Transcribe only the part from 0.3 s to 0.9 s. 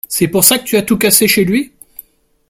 ça que tu as